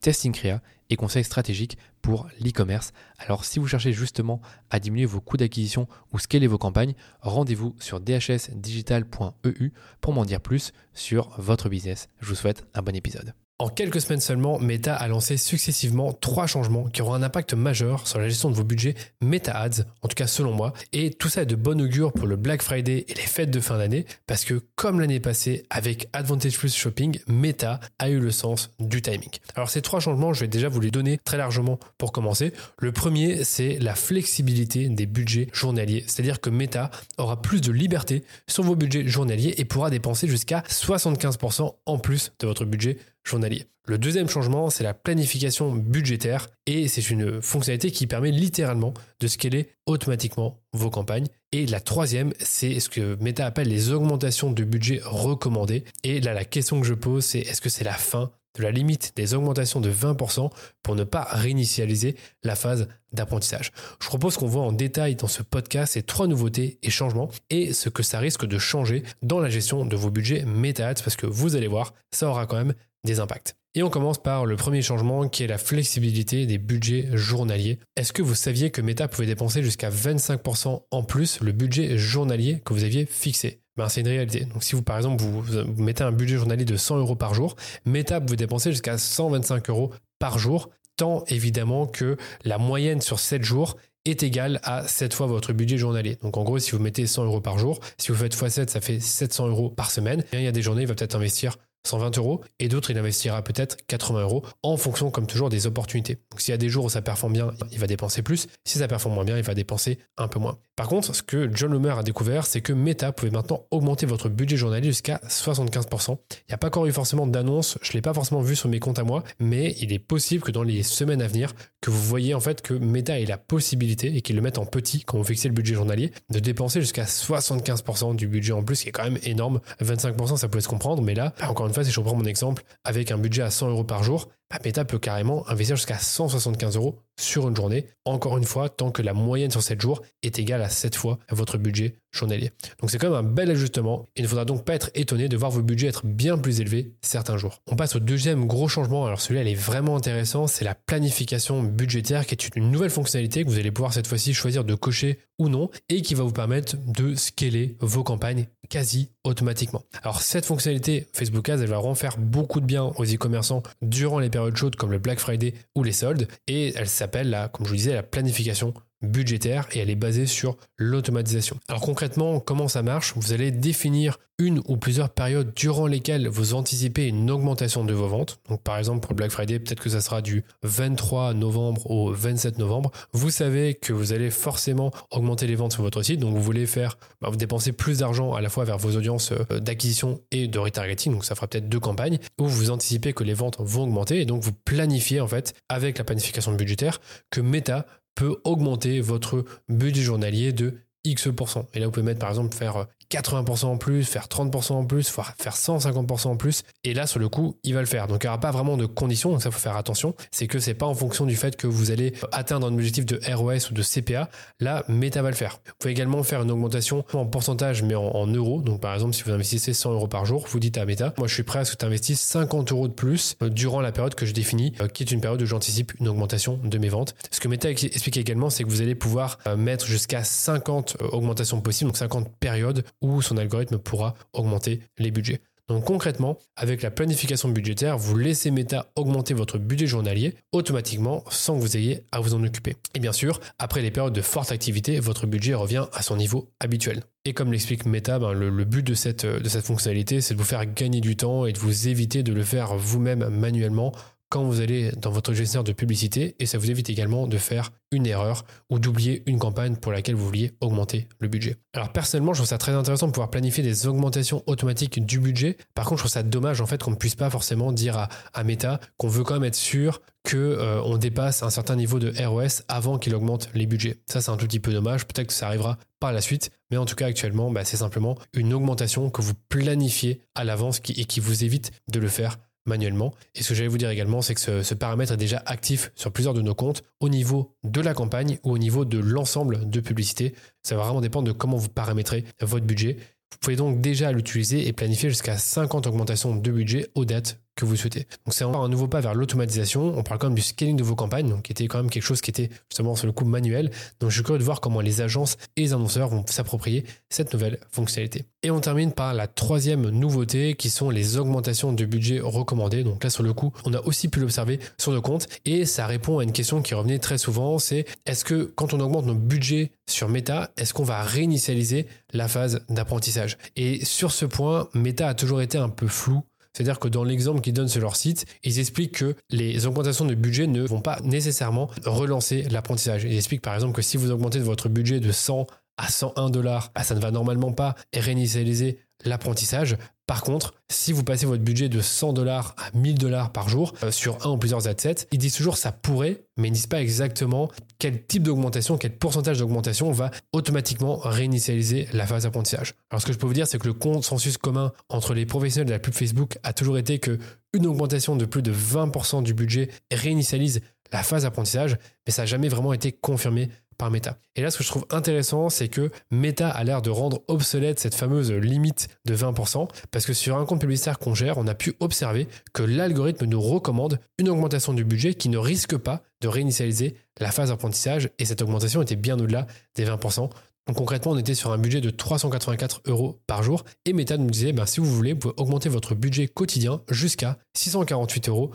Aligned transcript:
testing 0.00 0.32
créa 0.32 0.60
et 0.88 0.96
conseils 0.96 1.24
stratégiques 1.24 1.78
pour 2.02 2.28
l'e-commerce. 2.40 2.92
Alors 3.18 3.44
si 3.44 3.58
vous 3.58 3.68
cherchez 3.68 3.92
justement 3.92 4.40
à 4.70 4.80
diminuer 4.80 5.06
vos 5.06 5.20
coûts 5.20 5.36
d'acquisition 5.36 5.86
ou 6.12 6.18
scaler 6.18 6.46
vos 6.46 6.58
campagnes, 6.58 6.94
rendez-vous 7.20 7.76
sur 7.78 8.00
dhsdigital.eu 8.00 9.72
pour 10.00 10.12
m'en 10.12 10.24
dire 10.24 10.40
plus 10.40 10.72
sur 10.94 11.30
votre 11.38 11.68
business. 11.68 12.08
Je 12.20 12.26
vous 12.26 12.34
souhaite 12.34 12.66
un 12.74 12.82
bon 12.82 12.96
épisode. 12.96 13.34
En 13.60 13.68
quelques 13.68 14.00
semaines 14.00 14.22
seulement, 14.22 14.58
Meta 14.58 14.94
a 14.94 15.06
lancé 15.06 15.36
successivement 15.36 16.14
trois 16.14 16.46
changements 16.46 16.84
qui 16.84 17.02
auront 17.02 17.12
un 17.12 17.22
impact 17.22 17.52
majeur 17.52 18.08
sur 18.08 18.18
la 18.18 18.26
gestion 18.26 18.48
de 18.48 18.54
vos 18.54 18.64
budgets 18.64 18.94
Meta 19.20 19.52
Ads, 19.52 19.84
en 20.00 20.08
tout 20.08 20.14
cas 20.14 20.26
selon 20.26 20.54
moi. 20.54 20.72
Et 20.94 21.10
tout 21.10 21.28
ça 21.28 21.42
est 21.42 21.46
de 21.46 21.56
bon 21.56 21.78
augure 21.78 22.14
pour 22.14 22.26
le 22.26 22.36
Black 22.36 22.62
Friday 22.62 23.04
et 23.06 23.12
les 23.12 23.20
fêtes 23.20 23.50
de 23.50 23.60
fin 23.60 23.76
d'année, 23.76 24.06
parce 24.26 24.46
que 24.46 24.62
comme 24.76 24.98
l'année 24.98 25.20
passée 25.20 25.66
avec 25.68 26.08
Advantage 26.14 26.56
Plus 26.56 26.74
Shopping, 26.74 27.20
Meta 27.26 27.80
a 27.98 28.08
eu 28.08 28.18
le 28.18 28.30
sens 28.30 28.70
du 28.80 29.02
timing. 29.02 29.28
Alors 29.54 29.68
ces 29.68 29.82
trois 29.82 30.00
changements, 30.00 30.32
je 30.32 30.40
vais 30.40 30.48
déjà 30.48 30.70
vous 30.70 30.80
les 30.80 30.90
donner 30.90 31.18
très 31.22 31.36
largement 31.36 31.78
pour 31.98 32.12
commencer. 32.12 32.54
Le 32.78 32.92
premier, 32.92 33.44
c'est 33.44 33.78
la 33.78 33.94
flexibilité 33.94 34.88
des 34.88 35.04
budgets 35.04 35.48
journaliers, 35.52 36.02
c'est-à-dire 36.06 36.40
que 36.40 36.48
Meta 36.48 36.90
aura 37.18 37.42
plus 37.42 37.60
de 37.60 37.72
liberté 37.72 38.24
sur 38.46 38.62
vos 38.62 38.74
budgets 38.74 39.06
journaliers 39.06 39.52
et 39.58 39.66
pourra 39.66 39.90
dépenser 39.90 40.28
jusqu'à 40.28 40.60
75% 40.60 41.74
en 41.84 41.98
plus 41.98 42.32
de 42.38 42.46
votre 42.46 42.64
budget 42.64 42.96
journalier. 43.24 43.66
Le 43.86 43.98
deuxième 43.98 44.28
changement, 44.28 44.70
c'est 44.70 44.84
la 44.84 44.94
planification 44.94 45.74
budgétaire 45.74 46.48
et 46.66 46.86
c'est 46.86 47.10
une 47.10 47.42
fonctionnalité 47.42 47.90
qui 47.90 48.06
permet 48.06 48.30
littéralement 48.30 48.94
de 49.18 49.26
scaler 49.26 49.70
automatiquement 49.86 50.60
vos 50.72 50.90
campagnes. 50.90 51.26
Et 51.50 51.66
la 51.66 51.80
troisième, 51.80 52.32
c'est 52.38 52.78
ce 52.78 52.88
que 52.88 53.16
Meta 53.20 53.46
appelle 53.46 53.68
les 53.68 53.90
augmentations 53.90 54.52
de 54.52 54.62
budget 54.62 55.00
recommandées. 55.04 55.82
Et 56.04 56.20
là, 56.20 56.34
la 56.34 56.44
question 56.44 56.80
que 56.80 56.86
je 56.86 56.94
pose, 56.94 57.24
c'est 57.24 57.40
est-ce 57.40 57.60
que 57.60 57.68
c'est 57.68 57.82
la 57.82 57.94
fin 57.94 58.30
de 58.56 58.62
la 58.62 58.70
limite 58.70 59.12
des 59.16 59.34
augmentations 59.34 59.80
de 59.80 59.90
20% 59.90 60.50
pour 60.82 60.94
ne 60.94 61.04
pas 61.04 61.26
réinitialiser 61.30 62.14
la 62.44 62.54
phase 62.54 62.86
d'apprentissage? 63.12 63.72
Je 64.00 64.06
propose 64.06 64.36
qu'on 64.36 64.46
voit 64.46 64.62
en 64.62 64.72
détail 64.72 65.16
dans 65.16 65.26
ce 65.26 65.42
podcast 65.42 65.94
ces 65.94 66.02
trois 66.02 66.28
nouveautés 66.28 66.78
et 66.84 66.90
changements 66.90 67.30
et 67.48 67.72
ce 67.72 67.88
que 67.88 68.04
ça 68.04 68.20
risque 68.20 68.46
de 68.46 68.58
changer 68.58 69.02
dans 69.22 69.40
la 69.40 69.48
gestion 69.48 69.84
de 69.84 69.96
vos 69.96 70.10
budgets 70.10 70.44
Meta 70.44 70.86
Ads 70.86 71.02
parce 71.02 71.16
que 71.16 71.26
vous 71.26 71.56
allez 71.56 71.66
voir, 71.66 71.94
ça 72.12 72.28
aura 72.28 72.46
quand 72.46 72.56
même 72.56 72.74
des 73.04 73.20
impacts. 73.20 73.56
Et 73.74 73.84
on 73.84 73.90
commence 73.90 74.20
par 74.20 74.46
le 74.46 74.56
premier 74.56 74.82
changement 74.82 75.28
qui 75.28 75.44
est 75.44 75.46
la 75.46 75.58
flexibilité 75.58 76.44
des 76.44 76.58
budgets 76.58 77.08
journaliers. 77.12 77.78
Est-ce 77.96 78.12
que 78.12 78.20
vous 78.20 78.34
saviez 78.34 78.70
que 78.70 78.82
Meta 78.82 79.06
pouvait 79.06 79.28
dépenser 79.28 79.62
jusqu'à 79.62 79.90
25% 79.90 80.82
en 80.90 81.02
plus 81.04 81.40
le 81.40 81.52
budget 81.52 81.96
journalier 81.96 82.60
que 82.64 82.74
vous 82.74 82.82
aviez 82.82 83.06
fixé? 83.06 83.60
Ben, 83.76 83.88
c'est 83.88 84.00
une 84.00 84.08
réalité. 84.08 84.44
Donc 84.46 84.64
si 84.64 84.74
vous 84.74 84.82
par 84.82 84.96
exemple 84.96 85.22
vous, 85.22 85.44
mettez 85.76 86.02
un 86.02 86.10
budget 86.10 86.36
journalier 86.36 86.64
de 86.64 86.76
100 86.76 86.98
euros 86.98 87.14
par 87.14 87.32
jour, 87.32 87.54
Meta 87.84 88.20
peut 88.20 88.34
dépenser 88.34 88.72
jusqu'à 88.72 88.98
125 88.98 89.70
euros 89.70 89.92
par 90.18 90.40
jour, 90.40 90.68
tant 90.96 91.24
évidemment 91.28 91.86
que 91.86 92.16
la 92.44 92.58
moyenne 92.58 93.00
sur 93.00 93.20
7 93.20 93.44
jours 93.44 93.76
est 94.04 94.24
égale 94.24 94.60
à 94.64 94.86
7 94.88 95.14
fois 95.14 95.26
votre 95.28 95.52
budget 95.52 95.78
journalier. 95.78 96.18
Donc 96.22 96.36
en 96.36 96.42
gros, 96.42 96.58
si 96.58 96.72
vous 96.72 96.80
mettez 96.80 97.06
100 97.06 97.24
euros 97.24 97.40
par 97.40 97.58
jour, 97.58 97.78
si 97.98 98.10
vous 98.10 98.18
faites 98.18 98.34
x7, 98.34 98.68
ça 98.68 98.80
fait 98.80 98.98
700 98.98 99.48
euros 99.48 99.70
par 99.70 99.92
semaine. 99.92 100.24
Et 100.32 100.38
il 100.38 100.42
y 100.42 100.48
a 100.48 100.52
des 100.52 100.62
journées, 100.62 100.82
il 100.82 100.88
va 100.88 100.94
peut-être 100.94 101.14
investir 101.14 101.56
120 101.84 102.18
euros 102.18 102.40
et 102.58 102.68
d'autres 102.68 102.90
il 102.90 102.98
investira 102.98 103.42
peut-être 103.42 103.76
80 103.86 104.22
euros 104.22 104.44
en 104.62 104.76
fonction 104.76 105.10
comme 105.10 105.26
toujours 105.26 105.48
des 105.48 105.66
opportunités. 105.66 106.18
Donc 106.30 106.40
s'il 106.40 106.52
y 106.52 106.54
a 106.54 106.58
des 106.58 106.68
jours 106.68 106.84
où 106.84 106.90
ça 106.90 107.02
performe 107.02 107.32
bien, 107.32 107.52
il 107.72 107.78
va 107.78 107.86
dépenser 107.86 108.22
plus. 108.22 108.46
Si 108.64 108.78
ça 108.78 108.88
performe 108.88 109.14
moins 109.14 109.24
bien, 109.24 109.36
il 109.36 109.42
va 109.42 109.54
dépenser 109.54 109.98
un 110.16 110.28
peu 110.28 110.38
moins. 110.38 110.58
Par 110.76 110.88
contre, 110.88 111.14
ce 111.14 111.22
que 111.22 111.50
John 111.54 111.72
Loomer 111.72 111.98
a 111.98 112.02
découvert, 112.02 112.46
c'est 112.46 112.62
que 112.62 112.72
Meta 112.72 113.12
pouvait 113.12 113.30
maintenant 113.30 113.66
augmenter 113.70 114.06
votre 114.06 114.30
budget 114.30 114.56
journalier 114.56 114.86
jusqu'à 114.86 115.20
75%. 115.28 116.16
Il 116.30 116.36
n'y 116.48 116.54
a 116.54 116.56
pas 116.56 116.68
encore 116.68 116.86
eu 116.86 116.92
forcément 116.92 117.26
d'annonce, 117.26 117.76
je 117.82 117.90
ne 117.90 117.94
l'ai 117.94 118.00
pas 118.00 118.14
forcément 118.14 118.40
vu 118.40 118.56
sur 118.56 118.70
mes 118.70 118.80
comptes 118.80 118.98
à 118.98 119.04
moi, 119.04 119.22
mais 119.38 119.74
il 119.80 119.92
est 119.92 119.98
possible 119.98 120.42
que 120.42 120.50
dans 120.50 120.62
les 120.62 120.82
semaines 120.82 121.20
à 121.20 121.26
venir, 121.26 121.52
que 121.82 121.90
vous 121.90 122.00
voyez 122.00 122.32
en 122.32 122.40
fait 122.40 122.62
que 122.62 122.72
Meta 122.72 123.20
ait 123.20 123.26
la 123.26 123.36
possibilité 123.36 124.16
et 124.16 124.22
qu'il 124.22 124.36
le 124.36 124.42
mette 124.42 124.56
en 124.56 124.64
petit 124.64 125.04
quand 125.04 125.18
vous 125.18 125.24
fixez 125.24 125.48
le 125.48 125.54
budget 125.54 125.74
journalier, 125.74 126.12
de 126.30 126.38
dépenser 126.38 126.80
jusqu'à 126.80 127.04
75% 127.04 128.16
du 128.16 128.26
budget 128.26 128.54
en 128.54 128.62
plus, 128.62 128.82
qui 128.82 128.88
est 128.88 128.92
quand 128.92 129.04
même 129.04 129.18
énorme. 129.22 129.60
25% 129.82 130.38
ça 130.38 130.48
pouvait 130.48 130.62
se 130.62 130.68
comprendre, 130.68 131.02
mais 131.02 131.14
là, 131.14 131.34
encore 131.46 131.66
une 131.66 131.69
fois, 131.72 131.84
si 131.84 131.90
je 131.90 132.00
reprends 132.00 132.16
mon 132.16 132.24
exemple, 132.24 132.62
avec 132.84 133.10
un 133.10 133.18
budget 133.18 133.42
à 133.42 133.50
100 133.50 133.70
euros 133.70 133.84
par 133.84 134.02
jour, 134.02 134.28
bah, 134.50 134.58
Meta 134.64 134.84
peut 134.84 134.98
carrément 134.98 135.48
investir 135.48 135.76
jusqu'à 135.76 135.98
175 135.98 136.76
euros 136.76 136.98
sur 137.18 137.48
une 137.48 137.54
journée. 137.54 137.86
Encore 138.04 138.36
une 138.38 138.44
fois, 138.44 138.68
tant 138.68 138.90
que 138.90 139.02
la 139.02 139.12
moyenne 139.12 139.50
sur 139.50 139.62
7 139.62 139.80
jours 139.80 140.02
est 140.22 140.38
égale 140.38 140.62
à 140.62 140.68
7 140.68 140.96
fois 140.96 141.18
votre 141.30 141.58
budget 141.58 141.96
journalier. 142.12 142.50
Donc 142.80 142.90
c'est 142.90 142.98
quand 142.98 143.10
même 143.10 143.18
un 143.18 143.22
bel 143.22 143.50
ajustement. 143.50 144.06
Il 144.16 144.24
ne 144.24 144.28
faudra 144.28 144.44
donc 144.44 144.64
pas 144.64 144.74
être 144.74 144.90
étonné 144.94 145.28
de 145.28 145.36
voir 145.36 145.50
vos 145.50 145.62
budgets 145.62 145.86
être 145.86 146.06
bien 146.06 146.38
plus 146.38 146.60
élevés 146.60 146.92
certains 147.02 147.36
jours. 147.36 147.62
On 147.68 147.76
passe 147.76 147.94
au 147.94 148.00
deuxième 148.00 148.46
gros 148.46 148.68
changement. 148.68 149.06
Alors 149.06 149.20
celui-là, 149.20 149.42
il 149.42 149.48
est 149.48 149.54
vraiment 149.54 149.96
intéressant. 149.96 150.48
C'est 150.48 150.64
la 150.64 150.74
planification 150.74 151.62
budgétaire 151.62 152.26
qui 152.26 152.34
est 152.34 152.56
une 152.56 152.70
nouvelle 152.70 152.90
fonctionnalité 152.90 153.44
que 153.44 153.48
vous 153.48 153.58
allez 153.58 153.70
pouvoir 153.70 153.92
cette 153.92 154.08
fois-ci 154.08 154.34
choisir 154.34 154.64
de 154.64 154.74
cocher 154.74 155.20
ou 155.38 155.48
non 155.48 155.70
et 155.88 156.02
qui 156.02 156.14
va 156.14 156.24
vous 156.24 156.32
permettre 156.32 156.76
de 156.86 157.14
scaler 157.14 157.76
vos 157.80 158.02
campagnes 158.02 158.46
quasi 158.68 159.10
automatiquement. 159.24 159.82
Alors 160.02 160.22
cette 160.22 160.46
fonctionnalité 160.46 161.06
Facebook 161.12 161.48
Ads, 161.48 161.60
elle 161.60 161.68
va 161.68 161.78
vraiment 161.78 161.94
beaucoup 162.18 162.60
de 162.60 162.66
bien 162.66 162.84
aux 162.84 163.04
e-commerçants 163.04 163.62
durant 163.82 164.18
les 164.18 164.30
périodes 164.30 164.39
chaudes 164.54 164.76
comme 164.76 164.90
le 164.90 164.98
Black 164.98 165.18
Friday 165.18 165.54
ou 165.74 165.82
les 165.82 165.92
soldes 165.92 166.28
et 166.46 166.72
elle 166.76 166.88
s'appelle, 166.88 167.30
la, 167.30 167.48
comme 167.48 167.66
je 167.66 167.70
vous 167.70 167.76
disais, 167.76 167.94
la 167.94 168.02
planification 168.02 168.74
budgétaire 169.02 169.66
et 169.72 169.78
elle 169.78 169.90
est 169.90 169.96
basée 169.96 170.26
sur 170.26 170.56
l'automatisation. 170.76 171.58
Alors 171.68 171.80
concrètement, 171.80 172.40
comment 172.40 172.68
ça 172.68 172.82
marche? 172.82 173.14
Vous 173.16 173.32
allez 173.32 173.50
définir 173.50 174.18
une 174.40 174.62
ou 174.66 174.76
plusieurs 174.78 175.10
périodes 175.10 175.52
durant 175.54 175.86
lesquelles 175.86 176.26
vous 176.26 176.54
anticipez 176.54 177.06
une 177.06 177.30
augmentation 177.30 177.84
de 177.84 177.92
vos 177.92 178.08
ventes. 178.08 178.40
Donc 178.48 178.62
par 178.62 178.78
exemple 178.78 179.06
pour 179.06 179.14
Black 179.14 179.30
Friday, 179.30 179.58
peut-être 179.58 179.82
que 179.82 179.90
ça 179.90 180.00
sera 180.00 180.22
du 180.22 180.44
23 180.62 181.34
novembre 181.34 181.90
au 181.90 182.10
27 182.10 182.58
novembre. 182.58 182.90
Vous 183.12 183.30
savez 183.30 183.74
que 183.74 183.92
vous 183.92 184.12
allez 184.12 184.30
forcément 184.30 184.92
augmenter 185.10 185.46
les 185.46 185.56
ventes 185.56 185.72
sur 185.72 185.82
votre 185.82 186.02
site, 186.02 186.20
donc 186.20 186.34
vous 186.34 186.42
voulez 186.42 186.66
faire, 186.66 186.96
bah, 187.20 187.28
vous 187.30 187.36
dépensez 187.36 187.72
plus 187.72 187.98
d'argent 187.98 188.32
à 188.32 188.40
la 188.40 188.48
fois 188.48 188.64
vers 188.64 188.78
vos 188.78 188.96
audiences 188.96 189.32
euh, 189.32 189.60
d'acquisition 189.60 190.20
et 190.30 190.48
de 190.48 190.58
retargeting, 190.58 191.12
donc 191.12 191.24
ça 191.24 191.34
fera 191.34 191.46
peut-être 191.46 191.68
deux 191.68 191.80
campagnes, 191.80 192.18
où 192.38 192.46
vous 192.46 192.70
anticipez 192.70 193.12
que 193.12 193.24
les 193.24 193.34
ventes 193.34 193.58
vont 193.60 193.82
augmenter 193.82 194.20
et 194.22 194.24
donc 194.24 194.42
vous 194.42 194.52
planifiez 194.52 195.20
en 195.20 195.28
fait 195.28 195.54
avec 195.68 195.98
la 195.98 196.04
planification 196.04 196.52
budgétaire 196.52 197.00
que 197.30 197.42
Meta 197.42 197.84
peut 198.14 198.40
augmenter 198.44 199.00
votre 199.00 199.44
budget 199.68 200.02
journalier 200.02 200.52
de 200.52 200.74
X%. 201.04 201.68
Et 201.74 201.80
là, 201.80 201.86
vous 201.86 201.92
pouvez 201.92 202.04
mettre 202.04 202.20
par 202.20 202.28
exemple 202.28 202.54
faire 202.54 202.86
80% 203.10 203.66
en 203.66 203.76
plus, 203.76 204.04
faire 204.04 204.26
30% 204.26 204.72
en 204.72 204.84
plus, 204.84 205.08
faire 205.08 205.54
150% 205.54 206.28
en 206.28 206.36
plus. 206.36 206.62
Et 206.84 206.94
là, 206.94 207.06
sur 207.06 207.18
le 207.18 207.28
coup, 207.28 207.56
il 207.64 207.74
va 207.74 207.80
le 207.80 207.86
faire. 207.86 208.06
Donc, 208.06 208.22
il 208.22 208.26
n'y 208.26 208.28
aura 208.28 208.40
pas 208.40 208.50
vraiment 208.50 208.76
de 208.76 208.86
conditions. 208.86 209.30
Donc, 209.30 209.42
ça, 209.42 209.50
faut 209.50 209.58
faire 209.58 209.76
attention. 209.76 210.14
C'est 210.30 210.46
que 210.46 210.58
c'est 210.58 210.74
pas 210.74 210.86
en 210.86 210.94
fonction 210.94 211.26
du 211.26 211.36
fait 211.36 211.56
que 211.56 211.66
vous 211.66 211.90
allez 211.90 212.12
atteindre 212.32 212.68
un 212.68 212.72
objectif 212.72 213.04
de 213.06 213.20
ROS 213.32 213.70
ou 213.70 213.74
de 213.74 213.82
CPA. 213.82 214.30
Là, 214.60 214.84
Meta 214.88 215.22
va 215.22 215.30
le 215.30 215.36
faire. 215.36 215.60
Vous 215.66 215.72
pouvez 215.78 215.92
également 215.92 216.22
faire 216.22 216.42
une 216.42 216.50
augmentation 216.50 217.04
en 217.12 217.26
pourcentage, 217.26 217.82
mais 217.82 217.94
en, 217.94 218.26
euros. 218.26 218.62
Donc, 218.62 218.80
par 218.80 218.94
exemple, 218.94 219.14
si 219.14 219.22
vous 219.24 219.32
investissez 219.32 219.72
100 219.72 219.92
euros 219.92 220.08
par 220.08 220.24
jour, 220.24 220.46
vous 220.48 220.60
dites 220.60 220.78
à 220.78 220.84
Meta, 220.84 221.12
moi, 221.18 221.26
je 221.26 221.34
suis 221.34 221.42
prêt 221.42 221.60
à 221.60 221.64
ce 221.64 221.72
que 221.72 221.78
tu 221.78 221.84
investisses 221.84 222.20
50 222.20 222.70
euros 222.72 222.86
de 222.86 222.92
plus 222.92 223.36
euh, 223.42 223.48
durant 223.48 223.80
la 223.80 223.92
période 223.92 224.14
que 224.14 224.26
je 224.26 224.32
définis, 224.32 224.72
euh, 224.80 224.88
qui 224.88 225.02
est 225.02 225.10
une 225.10 225.20
période 225.20 225.42
où 225.42 225.46
j'anticipe 225.46 225.92
une 225.98 226.08
augmentation 226.08 226.60
de 226.62 226.78
mes 226.78 226.88
ventes. 226.88 227.14
Ce 227.30 227.40
que 227.40 227.48
Meta 227.48 227.70
explique 227.70 228.16
également, 228.16 228.50
c'est 228.50 228.62
que 228.62 228.68
vous 228.68 228.82
allez 228.82 228.94
pouvoir 228.94 229.38
euh, 229.46 229.56
mettre 229.56 229.86
jusqu'à 229.86 230.22
50 230.22 230.98
augmentations 231.12 231.60
possibles, 231.60 231.90
donc 231.90 231.96
50 231.96 232.28
périodes 232.38 232.84
où 233.02 233.22
son 233.22 233.36
algorithme 233.36 233.78
pourra 233.78 234.14
augmenter 234.32 234.80
les 234.98 235.10
budgets. 235.10 235.40
Donc 235.70 235.84
concrètement, 235.84 236.36
avec 236.56 236.82
la 236.82 236.90
planification 236.90 237.48
budgétaire, 237.48 237.96
vous 237.96 238.16
laissez 238.18 238.50
Meta 238.50 238.90
augmenter 238.96 239.34
votre 239.34 239.56
budget 239.56 239.86
journalier 239.86 240.34
automatiquement 240.50 241.22
sans 241.30 241.54
que 241.54 241.60
vous 241.60 241.76
ayez 241.76 242.02
à 242.10 242.18
vous 242.18 242.34
en 242.34 242.42
occuper. 242.42 242.74
Et 242.96 242.98
bien 242.98 243.12
sûr, 243.12 243.38
après 243.60 243.80
les 243.80 243.92
périodes 243.92 244.12
de 244.12 244.20
forte 244.20 244.50
activité, 244.50 244.98
votre 244.98 245.28
budget 245.28 245.54
revient 245.54 245.86
à 245.92 246.02
son 246.02 246.16
niveau 246.16 246.50
habituel. 246.58 247.04
Et 247.24 247.34
comme 247.34 247.52
l'explique 247.52 247.86
Meta, 247.86 248.18
ben, 248.18 248.32
le, 248.32 248.64
but 248.64 248.96
cette, 248.96 249.24
de 249.24 249.48
cette 249.48 249.64
fonctionnalité, 249.64 250.20
c'est 250.20 250.34
de 250.34 250.40
vous 250.40 250.44
faire 250.44 250.66
gagner 250.66 251.00
du 251.00 251.14
temps 251.14 251.46
et 251.46 251.52
de 251.52 251.58
vous 251.60 251.86
éviter 251.86 252.24
de 252.24 252.32
le 252.32 252.42
faire 252.42 252.74
vous-même 252.74 253.28
manuellement 253.28 253.92
quand 254.30 254.44
vous 254.44 254.60
allez 254.60 254.92
dans 254.92 255.10
votre 255.10 255.34
gestionnaire 255.34 255.64
de 255.64 255.72
publicité 255.72 256.36
et 256.38 256.46
ça 256.46 256.56
vous 256.56 256.70
évite 256.70 256.88
également 256.88 257.26
de 257.26 257.36
faire 257.36 257.72
une 257.90 258.06
erreur 258.06 258.44
ou 258.70 258.78
d'oublier 258.78 259.24
une 259.26 259.40
campagne 259.40 259.74
pour 259.74 259.90
laquelle 259.90 260.14
vous 260.14 260.24
vouliez 260.24 260.52
augmenter 260.60 261.08
le 261.18 261.26
budget. 261.26 261.56
Alors 261.74 261.90
personnellement, 261.90 262.32
je 262.32 262.38
trouve 262.38 262.48
ça 262.48 262.56
très 262.56 262.72
intéressant 262.72 263.08
de 263.08 263.12
pouvoir 263.12 263.30
planifier 263.30 263.64
des 263.64 263.88
augmentations 263.88 264.44
automatiques 264.46 265.04
du 265.04 265.18
budget. 265.18 265.56
Par 265.74 265.84
contre, 265.84 265.98
je 265.98 266.02
trouve 266.02 266.12
ça 266.12 266.22
dommage 266.22 266.60
en 266.60 266.66
fait 266.66 266.80
qu'on 266.80 266.92
ne 266.92 266.96
puisse 266.96 267.16
pas 267.16 267.28
forcément 267.28 267.72
dire 267.72 268.08
à, 268.32 268.44
Meta 268.44 268.78
qu'on 268.96 269.08
veut 269.08 269.24
quand 269.24 269.34
même 269.34 269.44
être 269.44 269.56
sûr 269.56 270.00
que 270.22 270.36
euh, 270.36 270.80
on 270.84 270.96
dépasse 270.96 271.42
un 271.42 271.50
certain 271.50 271.74
niveau 271.74 271.98
de 271.98 272.12
ROS 272.24 272.62
avant 272.68 272.98
qu'il 272.98 273.14
augmente 273.16 273.48
les 273.54 273.66
budgets. 273.66 273.98
Ça, 274.06 274.20
c'est 274.20 274.30
un 274.30 274.36
tout 274.36 274.46
petit 274.46 274.60
peu 274.60 274.72
dommage. 274.72 275.06
Peut-être 275.06 275.28
que 275.28 275.32
ça 275.32 275.48
arrivera 275.48 275.76
par 275.98 276.12
la 276.12 276.20
suite, 276.20 276.50
mais 276.70 276.76
en 276.76 276.84
tout 276.84 276.94
cas 276.94 277.06
actuellement, 277.06 277.50
bah, 277.50 277.64
c'est 277.64 277.78
simplement 277.78 278.16
une 278.32 278.54
augmentation 278.54 279.10
que 279.10 279.22
vous 279.22 279.34
planifiez 279.48 280.20
à 280.34 280.44
l'avance 280.44 280.80
et 280.88 281.04
qui 281.04 281.20
vous 281.20 281.42
évite 281.42 281.72
de 281.88 281.98
le 281.98 282.08
faire 282.08 282.38
manuellement. 282.70 283.12
Et 283.34 283.42
ce 283.42 283.50
que 283.50 283.54
j'allais 283.54 283.68
vous 283.68 283.78
dire 283.78 283.90
également, 283.90 284.22
c'est 284.22 284.34
que 284.34 284.62
ce, 284.62 284.74
paramètre 284.74 285.12
est 285.12 285.18
déjà 285.18 285.42
actif 285.44 285.92
sur 285.94 286.12
plusieurs 286.12 286.32
de 286.32 286.40
nos 286.40 286.54
comptes 286.54 286.82
au 287.00 287.08
niveau 287.08 287.54
de 287.64 287.80
la 287.80 287.92
campagne 287.92 288.38
ou 288.44 288.52
au 288.52 288.58
niveau 288.58 288.84
de 288.84 288.98
l'ensemble 288.98 289.68
de 289.68 289.80
publicité. 289.80 290.34
Ça 290.62 290.76
va 290.76 290.84
vraiment 290.84 291.00
dépendre 291.00 291.26
de 291.26 291.32
comment 291.32 291.56
vous 291.56 291.68
paramétrez 291.68 292.24
votre 292.40 292.64
budget. 292.64 292.96
Vous 293.32 293.38
pouvez 293.40 293.56
donc 293.56 293.80
déjà 293.80 294.12
l'utiliser 294.12 294.66
et 294.66 294.72
planifier 294.72 295.08
jusqu'à 295.10 295.36
50 295.36 295.86
augmentations 295.86 296.34
de 296.34 296.50
budget 296.50 296.88
aux 296.94 297.04
dates 297.04 297.40
vous 297.64 297.76
souhaitez. 297.76 298.06
Donc 298.26 298.34
c'est 298.34 298.44
encore 298.44 298.64
un 298.64 298.68
nouveau 298.68 298.88
pas 298.88 299.00
vers 299.00 299.14
l'automatisation. 299.14 299.96
On 299.96 300.02
parle 300.02 300.18
quand 300.18 300.28
même 300.28 300.34
du 300.34 300.42
scaling 300.42 300.76
de 300.76 300.82
vos 300.82 300.94
campagnes, 300.94 301.28
donc 301.28 301.42
qui 301.42 301.52
était 301.52 301.66
quand 301.66 301.78
même 301.78 301.90
quelque 301.90 302.02
chose 302.02 302.20
qui 302.20 302.30
était 302.30 302.50
justement 302.68 302.96
sur 302.96 303.06
le 303.06 303.12
coup 303.12 303.24
manuel. 303.24 303.70
Donc 304.00 304.10
je 304.10 304.16
suis 304.16 304.24
curieux 304.24 304.38
de 304.38 304.44
voir 304.44 304.60
comment 304.60 304.80
les 304.80 305.00
agences 305.00 305.36
et 305.56 305.62
les 305.62 305.72
annonceurs 305.72 306.08
vont 306.08 306.24
s'approprier 306.26 306.84
cette 307.08 307.32
nouvelle 307.32 307.58
fonctionnalité. 307.70 308.24
Et 308.42 308.50
on 308.50 308.60
termine 308.60 308.92
par 308.92 309.14
la 309.14 309.26
troisième 309.26 309.90
nouveauté 309.90 310.54
qui 310.54 310.70
sont 310.70 310.90
les 310.90 311.18
augmentations 311.18 311.72
de 311.72 311.84
budget 311.84 312.20
recommandées. 312.20 312.84
Donc 312.84 313.04
là 313.04 313.10
sur 313.10 313.22
le 313.22 313.32
coup, 313.32 313.52
on 313.64 313.74
a 313.74 313.80
aussi 313.80 314.08
pu 314.08 314.20
l'observer 314.20 314.60
sur 314.78 314.92
nos 314.92 315.02
comptes 315.02 315.28
et 315.44 315.66
ça 315.66 315.86
répond 315.86 316.18
à 316.18 316.24
une 316.24 316.32
question 316.32 316.62
qui 316.62 316.74
revenait 316.74 316.98
très 316.98 317.18
souvent, 317.18 317.58
c'est 317.58 317.86
est-ce 318.06 318.24
que 318.24 318.44
quand 318.54 318.74
on 318.74 318.80
augmente 318.80 319.06
nos 319.06 319.14
budgets 319.14 319.72
sur 319.88 320.08
Meta, 320.08 320.50
est-ce 320.56 320.72
qu'on 320.72 320.84
va 320.84 321.02
réinitialiser 321.02 321.86
la 322.12 322.28
phase 322.28 322.64
d'apprentissage? 322.68 323.38
Et 323.56 323.84
sur 323.84 324.12
ce 324.12 324.24
point, 324.24 324.68
Meta 324.74 325.08
a 325.08 325.14
toujours 325.14 325.42
été 325.42 325.58
un 325.58 325.68
peu 325.68 325.86
flou 325.86 326.22
c'est-à-dire 326.52 326.78
que 326.78 326.88
dans 326.88 327.04
l'exemple 327.04 327.40
qu'ils 327.40 327.52
donnent 327.52 327.68
sur 327.68 327.80
leur 327.80 327.96
site, 327.96 328.26
ils 328.42 328.58
expliquent 328.58 328.96
que 328.98 329.14
les 329.30 329.66
augmentations 329.66 330.04
de 330.04 330.14
budget 330.14 330.46
ne 330.46 330.62
vont 330.62 330.80
pas 330.80 330.98
nécessairement 331.02 331.70
relancer 331.84 332.42
l'apprentissage. 332.50 333.04
Ils 333.04 333.16
expliquent 333.16 333.42
par 333.42 333.54
exemple 333.54 333.74
que 333.74 333.82
si 333.82 333.96
vous 333.96 334.10
augmentez 334.10 334.40
votre 334.40 334.68
budget 334.68 335.00
de 335.00 335.12
100 335.12 335.46
à 335.76 335.88
101 335.88 336.30
dollars, 336.30 336.72
bah, 336.74 336.82
ça 336.82 336.94
ne 336.94 337.00
va 337.00 337.10
normalement 337.10 337.52
pas 337.52 337.74
réinitialiser 337.94 338.78
l'apprentissage. 339.04 339.76
Par 340.10 340.22
contre, 340.22 340.54
si 340.68 340.92
vous 340.92 341.04
passez 341.04 341.24
votre 341.24 341.44
budget 341.44 341.68
de 341.68 341.80
100 341.80 342.14
dollars 342.14 342.56
à 342.58 342.76
1000 342.76 342.96
dollars 342.96 343.30
par 343.30 343.48
jour 343.48 343.74
euh, 343.84 343.92
sur 343.92 344.26
un 344.26 344.30
ou 344.30 344.38
plusieurs 344.38 344.66
assets, 344.66 345.06
ils 345.12 345.18
disent 345.18 345.36
toujours 345.36 345.56
ça 345.56 345.70
pourrait, 345.70 346.24
mais 346.36 346.48
ils 346.48 346.50
ne 346.50 346.56
disent 346.56 346.66
pas 346.66 346.80
exactement 346.82 347.48
quel 347.78 348.04
type 348.04 348.24
d'augmentation, 348.24 348.76
quel 348.76 348.98
pourcentage 348.98 349.38
d'augmentation 349.38 349.92
va 349.92 350.10
automatiquement 350.32 350.96
réinitialiser 350.96 351.86
la 351.92 352.08
phase 352.08 352.24
d'apprentissage. 352.24 352.74
Alors 352.90 353.00
ce 353.00 353.06
que 353.06 353.12
je 353.12 353.18
peux 353.18 353.28
vous 353.28 353.34
dire, 353.34 353.46
c'est 353.46 353.60
que 353.60 353.68
le 353.68 353.72
consensus 353.72 354.36
commun 354.36 354.72
entre 354.88 355.14
les 355.14 355.26
professionnels 355.26 355.68
de 355.68 355.72
la 355.72 355.78
pub 355.78 355.94
Facebook 355.94 356.38
a 356.42 356.52
toujours 356.54 356.76
été 356.76 356.98
que 356.98 357.16
une 357.52 357.68
augmentation 357.68 358.16
de 358.16 358.24
plus 358.24 358.42
de 358.42 358.52
20% 358.52 359.22
du 359.22 359.32
budget 359.32 359.68
réinitialise 359.92 360.60
la 360.92 361.04
phase 361.04 361.22
d'apprentissage, 361.22 361.76
mais 362.04 362.12
ça 362.12 362.22
n'a 362.22 362.26
jamais 362.26 362.48
vraiment 362.48 362.72
été 362.72 362.90
confirmé 362.90 363.48
par. 363.80 363.90
Et 364.36 364.42
là, 364.42 364.50
ce 364.50 364.58
que 364.58 364.64
je 364.64 364.68
trouve 364.68 364.86
intéressant, 364.90 365.48
c'est 365.48 365.68
que 365.68 365.90
Meta 366.10 366.48
a 366.50 366.64
l'air 366.64 366.82
de 366.82 366.90
rendre 366.90 367.22
obsolète 367.28 367.80
cette 367.80 367.94
fameuse 367.94 368.30
limite 368.30 368.88
de 369.06 369.16
20%, 369.16 369.68
parce 369.90 370.06
que 370.06 370.12
sur 370.12 370.36
un 370.36 370.44
compte 370.44 370.60
publicitaire 370.60 370.98
qu'on 370.98 371.14
gère, 371.14 371.38
on 371.38 371.46
a 371.46 371.54
pu 371.54 371.74
observer 371.80 372.28
que 372.52 372.62
l'algorithme 372.62 373.24
nous 373.24 373.40
recommande 373.40 373.98
une 374.18 374.28
augmentation 374.28 374.74
du 374.74 374.84
budget 374.84 375.14
qui 375.14 375.28
ne 375.28 375.38
risque 375.38 375.76
pas 375.76 376.02
de 376.20 376.28
réinitialiser 376.28 376.94
la 377.18 377.30
phase 377.30 377.48
d'apprentissage, 377.48 378.10
et 378.18 378.24
cette 378.24 378.42
augmentation 378.42 378.82
était 378.82 378.96
bien 378.96 379.18
au-delà 379.18 379.46
des 379.74 379.86
20%. 379.86 380.30
Donc 380.66 380.76
concrètement, 380.76 381.12
on 381.12 381.18
était 381.18 381.34
sur 381.34 381.50
un 381.50 381.58
budget 381.58 381.80
de 381.80 381.90
384 381.90 382.82
euros 382.86 383.20
par 383.26 383.42
jour 383.42 383.64
et 383.86 383.92
Meta 383.92 384.18
nous 384.18 384.30
disait, 384.30 384.52
ben, 384.52 384.66
si 384.66 384.80
vous 384.80 384.86
voulez, 384.86 385.14
vous 385.14 385.18
pouvez 385.18 385.34
augmenter 385.38 385.68
votre 385.68 385.94
budget 385.94 386.28
quotidien 386.28 386.82
jusqu'à 386.90 387.38
648 387.56 388.28
euros, 388.28 388.52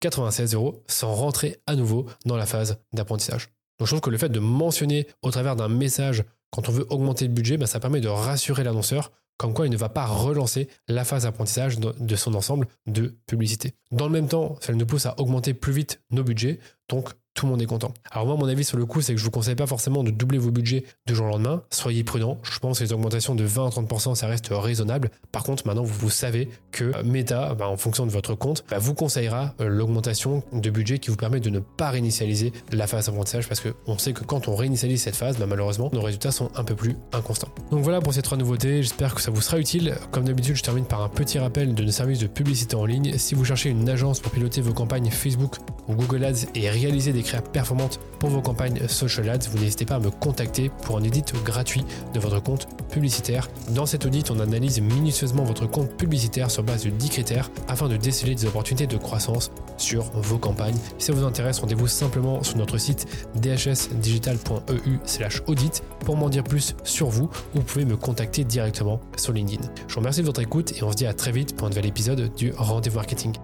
96 0.00 0.54
euros 0.54 0.84
sans 0.86 1.14
rentrer 1.14 1.56
à 1.66 1.74
nouveau 1.74 2.06
dans 2.24 2.36
la 2.36 2.46
phase 2.46 2.78
d'apprentissage. 2.92 3.48
Donc 3.78 3.86
je 3.86 3.92
trouve 3.92 4.00
que 4.00 4.10
le 4.10 4.18
fait 4.18 4.28
de 4.28 4.40
mentionner 4.40 5.06
au 5.22 5.30
travers 5.30 5.56
d'un 5.56 5.68
message 5.68 6.24
quand 6.50 6.68
on 6.68 6.72
veut 6.72 6.86
augmenter 6.90 7.26
le 7.26 7.32
budget, 7.32 7.56
bah, 7.56 7.66
ça 7.66 7.80
permet 7.80 8.00
de 8.00 8.08
rassurer 8.08 8.64
l'annonceur 8.64 9.12
comme 9.36 9.54
quoi 9.54 9.66
il 9.66 9.70
ne 9.70 9.76
va 9.76 9.88
pas 9.88 10.04
relancer 10.04 10.68
la 10.88 11.04
phase 11.04 11.22
d'apprentissage 11.22 11.78
de 11.78 12.16
son 12.16 12.34
ensemble 12.34 12.66
de 12.86 13.16
publicité. 13.26 13.74
Dans 13.92 14.06
le 14.06 14.12
même 14.12 14.26
temps, 14.26 14.56
ça 14.60 14.72
nous 14.72 14.84
pousse 14.84 15.06
à 15.06 15.14
augmenter 15.20 15.54
plus 15.54 15.72
vite 15.72 16.02
nos 16.10 16.24
budgets, 16.24 16.58
donc 16.88 17.10
tout 17.38 17.46
le 17.46 17.52
monde 17.52 17.62
est 17.62 17.66
content. 17.66 17.94
Alors 18.10 18.26
moi, 18.26 18.34
mon 18.34 18.48
avis 18.48 18.64
sur 18.64 18.76
le 18.76 18.84
coup, 18.84 19.00
c'est 19.00 19.14
que 19.14 19.20
je 19.20 19.24
vous 19.24 19.30
conseille 19.30 19.54
pas 19.54 19.68
forcément 19.68 20.02
de 20.02 20.10
doubler 20.10 20.38
vos 20.38 20.50
budgets 20.50 20.82
de 21.06 21.14
jour 21.14 21.26
au 21.26 21.30
lendemain. 21.30 21.62
Soyez 21.70 22.02
prudent. 22.02 22.40
Je 22.42 22.58
pense 22.58 22.80
que 22.80 22.84
les 22.84 22.92
augmentations 22.92 23.36
de 23.36 23.44
20 23.44 23.66
à 23.66 23.70
30%, 23.70 24.16
ça 24.16 24.26
reste 24.26 24.48
raisonnable. 24.50 25.12
Par 25.30 25.44
contre, 25.44 25.64
maintenant, 25.64 25.84
vous, 25.84 26.10
savez 26.10 26.48
que 26.72 27.00
Meta, 27.04 27.54
bah, 27.54 27.68
en 27.68 27.76
fonction 27.76 28.06
de 28.06 28.10
votre 28.10 28.34
compte, 28.34 28.64
bah, 28.68 28.78
vous 28.80 28.92
conseillera 28.92 29.54
euh, 29.60 29.68
l'augmentation 29.68 30.42
de 30.52 30.68
budget 30.68 30.98
qui 30.98 31.10
vous 31.10 31.16
permet 31.16 31.38
de 31.38 31.48
ne 31.48 31.60
pas 31.60 31.90
réinitialiser 31.90 32.52
la 32.72 32.88
phase 32.88 33.06
d'apprentissage 33.06 33.46
parce 33.46 33.60
qu'on 33.60 33.98
sait 33.98 34.14
que 34.14 34.24
quand 34.24 34.48
on 34.48 34.56
réinitialise 34.56 35.02
cette 35.02 35.14
phase, 35.14 35.38
bah, 35.38 35.46
malheureusement, 35.46 35.90
nos 35.92 36.02
résultats 36.02 36.32
sont 36.32 36.50
un 36.56 36.64
peu 36.64 36.74
plus 36.74 36.96
inconstants. 37.12 37.50
Donc 37.70 37.84
voilà 37.84 38.00
pour 38.00 38.14
ces 38.14 38.22
trois 38.22 38.36
nouveautés. 38.36 38.82
J'espère 38.82 39.14
que 39.14 39.20
ça 39.20 39.30
vous 39.30 39.42
sera 39.42 39.60
utile. 39.60 39.94
Comme 40.10 40.24
d'habitude, 40.24 40.56
je 40.56 40.62
termine 40.64 40.86
par 40.86 41.02
un 41.02 41.08
petit 41.08 41.38
rappel 41.38 41.76
de 41.76 41.84
nos 41.84 41.92
services 41.92 42.18
de 42.18 42.26
publicité 42.26 42.74
en 42.74 42.84
ligne. 42.84 43.16
Si 43.16 43.36
vous 43.36 43.44
cherchez 43.44 43.70
une 43.70 43.88
agence 43.88 44.18
pour 44.18 44.32
piloter 44.32 44.60
vos 44.60 44.72
campagnes 44.72 45.12
Facebook 45.12 45.58
ou 45.86 45.94
Google 45.94 46.24
Ads 46.24 46.46
et 46.56 46.68
réaliser 46.68 47.12
des 47.12 47.22
créas 47.28 47.42
performantes 47.42 48.00
pour 48.18 48.30
vos 48.30 48.40
campagnes 48.40 48.88
social 48.88 49.28
ads, 49.28 49.50
vous 49.50 49.58
n'hésitez 49.58 49.84
pas 49.84 49.96
à 49.96 50.00
me 50.00 50.10
contacter 50.10 50.70
pour 50.82 50.96
un 50.96 51.02
audit 51.02 51.34
gratuit 51.44 51.84
de 52.14 52.20
votre 52.20 52.42
compte 52.42 52.66
publicitaire. 52.90 53.48
Dans 53.70 53.84
cet 53.86 54.06
audit, 54.06 54.30
on 54.30 54.38
analyse 54.40 54.80
minutieusement 54.80 55.44
votre 55.44 55.66
compte 55.66 55.90
publicitaire 55.96 56.50
sur 56.50 56.62
base 56.62 56.84
de 56.84 56.90
10 56.90 57.10
critères 57.10 57.50
afin 57.68 57.88
de 57.88 57.96
déceler 57.96 58.34
des 58.34 58.46
opportunités 58.46 58.86
de 58.86 58.96
croissance 58.96 59.50
sur 59.76 60.04
vos 60.14 60.38
campagnes. 60.38 60.78
Si 60.98 61.06
ça 61.06 61.12
vous 61.12 61.24
intéresse, 61.24 61.58
rendez-vous 61.60 61.86
simplement 61.86 62.42
sur 62.42 62.56
notre 62.56 62.78
site 62.78 63.06
dhsdigital.eu/audit 63.36 65.82
pour 66.00 66.16
m'en 66.16 66.30
dire 66.30 66.44
plus 66.44 66.74
sur 66.82 67.08
vous 67.08 67.30
ou 67.54 67.58
vous 67.58 67.62
pouvez 67.62 67.84
me 67.84 67.96
contacter 67.96 68.44
directement 68.44 69.00
sur 69.16 69.32
LinkedIn. 69.32 69.68
Je 69.86 69.94
vous 69.94 70.00
remercie 70.00 70.22
de 70.22 70.26
votre 70.26 70.40
écoute 70.40 70.72
et 70.78 70.82
on 70.82 70.90
se 70.90 70.96
dit 70.96 71.06
à 71.06 71.12
très 71.12 71.30
vite 71.32 71.56
pour 71.56 71.66
un 71.66 71.70
nouvel 71.70 71.86
épisode 71.86 72.34
du 72.34 72.52
Rendez-vous 72.56 72.96
Marketing. 72.96 73.34